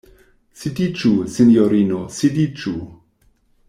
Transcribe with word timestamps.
Sidiĝu, 0.61 1.11
sinjorino, 1.35 2.03
sidiĝu! 2.19 2.77